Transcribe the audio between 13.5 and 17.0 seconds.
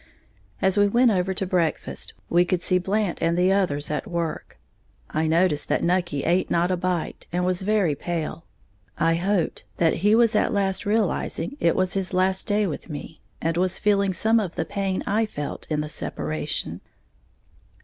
was feeling some of the pain I felt in the separation.